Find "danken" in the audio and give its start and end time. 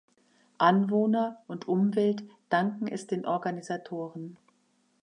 2.49-2.87